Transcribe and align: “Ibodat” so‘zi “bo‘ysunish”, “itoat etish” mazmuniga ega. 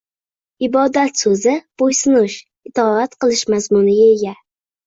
“Ibodat” 0.67 1.19
so‘zi 1.25 1.53
“bo‘ysunish”, 1.83 2.39
“itoat 2.71 3.15
etish” 3.29 3.47
mazmuniga 3.57 4.09
ega. 4.17 4.35